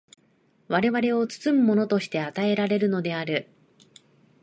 [0.67, 3.51] 我々を包むものとして与えられるのである。